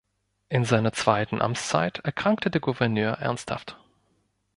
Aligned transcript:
In 0.49 0.65
seiner 0.65 0.93
zweiten 0.93 1.43
Amtszeit 1.43 1.99
erkrankte 1.99 2.49
der 2.49 2.59
Gouverneur 2.59 3.19
ernsthaft. 3.19 3.77